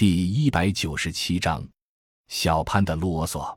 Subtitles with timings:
[0.00, 1.62] 第一百九十七章，
[2.28, 3.54] 小潘的啰嗦。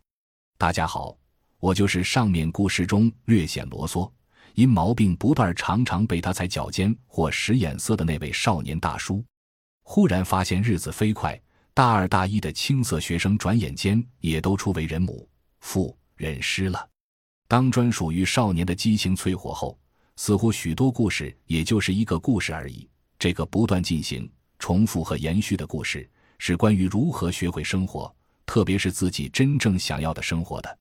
[0.58, 1.18] 大家好，
[1.58, 4.12] 我就是上面故事中略显啰嗦，
[4.54, 9.24] 因毛病不断，常常被他踩脚尖或使眼色的那位少年大叔。
[9.84, 11.42] 忽然发现日子飞快，
[11.74, 15.26] 大二大一的青涩学生转眼间也都初为人母、
[15.62, 16.90] 父、人师了。
[17.48, 19.80] 当专属于少年的激情淬火后，
[20.18, 22.90] 似乎许多故事也就是一个故事而已。
[23.18, 24.30] 这个不断进行、
[24.60, 26.06] 重复和延续的故事。
[26.46, 28.14] 是关于如何学会生活，
[28.46, 30.78] 特别是自己真正想要的生活的。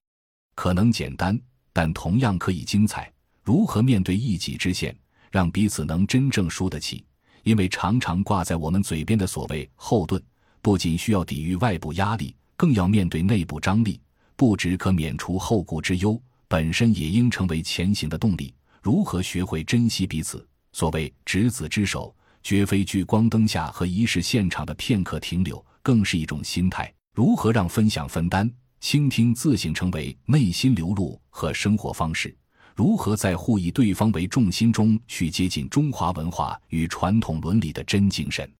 [0.56, 1.40] 可能简单，
[1.72, 3.12] 但同样可以精彩。
[3.44, 4.92] 如何面对一己之限，
[5.30, 7.04] 让彼此能真正输得起？
[7.44, 10.20] 因为常常挂在我们嘴边的所谓后盾，
[10.60, 14.00] 不仅需要抵御外部压力，更要面对内部张力。
[14.34, 18.52] 不只可免除后顾之忧，本身也应成为前行的动力。
[18.82, 20.44] 如何学会珍惜彼此？
[20.72, 22.12] 所谓执子之手。
[22.42, 26.92] 绝非聚光灯下和仪式现场的片刻停留，更是一种心态。
[27.14, 32.34] 如何让分享、分担、倾听自省成为内心流露和生活方式？
[32.74, 38.50] 如何在互以对方为重心中去接近中华文化与传统伦理的真精神？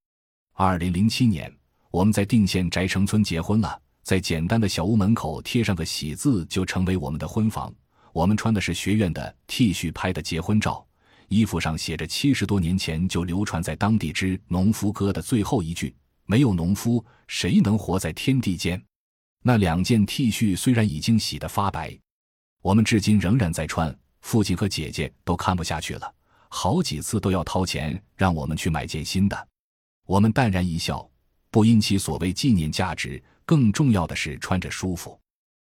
[0.52, 1.50] 二零零七年，
[1.90, 7.74] 我们在定县翟城村结婚了，在简单的小屋门口贴上个喜字，就成为我们的婚房。
[8.12, 10.86] 我们穿的是学院的 T 恤拍的结婚照。
[11.32, 15.94] 衣服上写着七十多年前就流传在当地之农夫歌的最后一句
[16.26, 18.80] ：“没有农夫，谁能活在天地间？”
[19.42, 21.98] 那两件 T 恤虽然已经洗得发白，
[22.60, 23.96] 我们至今仍然在穿。
[24.20, 26.14] 父亲和姐姐都看不下去了，
[26.48, 29.48] 好几次都要掏钱让我们去买件新的。
[30.06, 31.10] 我们淡然一笑，
[31.50, 35.18] 不因其所谓纪念价值，更重要的是穿着舒服。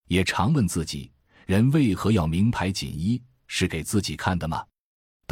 [0.08, 1.10] 也常问自己：
[1.47, 3.22] 人为何要名牌锦衣？
[3.47, 4.62] 是给自己看的吗？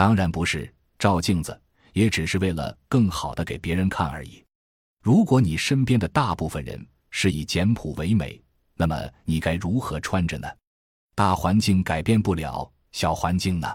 [0.01, 1.61] 当然不是照镜子，
[1.93, 4.43] 也只是为了更好的给别人看而已。
[5.03, 8.43] 如果你身边的大部分人是以简朴为美，
[8.77, 10.49] 那么你该如何穿着呢？
[11.15, 13.69] 大环境改变不了，小环境呢？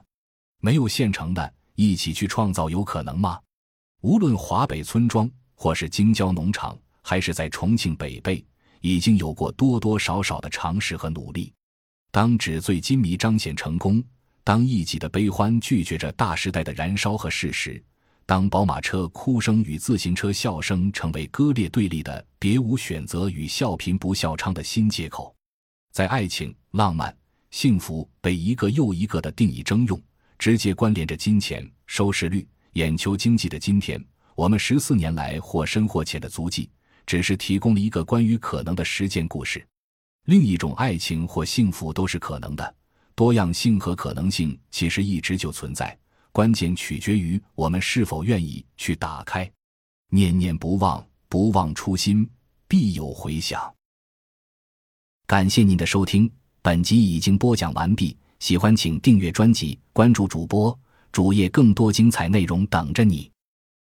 [0.61, 3.39] 没有现成的，一起去创造有可能吗？
[4.01, 8.43] 无论华北村庄，或是京郊农场，还是在重庆北碚，
[8.81, 11.53] 已经有过多多少少的尝试和努力。
[12.09, 14.03] 当纸醉金迷彰显成功。
[14.45, 17.83] 当一己的悲欢拒绝着大时代的燃烧和事实，
[18.27, 25.35] 当宝马车哭声与自行车笑声成为割裂对立的别无选择与笑贫不笑娼的新借口，
[25.91, 27.13] 在爱情、浪漫、
[27.49, 29.99] 幸福被一个又一个的定义征用，
[30.37, 33.99] 直接关联着金钱、收视率、眼球经济的今天，
[34.35, 36.69] 我们十四年来或深或浅的足迹，
[37.07, 39.67] 只是提供了一个关于可能的实践故事。
[40.25, 42.75] 另一种爱情或幸福都是可能的。
[43.15, 45.97] 多样性和可能性其实一直就存在，
[46.31, 49.49] 关键取决于我们是否愿意去打开。
[50.09, 52.29] 念念不忘，不忘初心，
[52.67, 53.73] 必有回响。
[55.25, 56.29] 感谢您的收听，
[56.61, 58.15] 本集已经播讲完毕。
[58.39, 60.77] 喜欢请订阅专辑，关注主播
[61.11, 63.31] 主页，更多精彩内容等着你。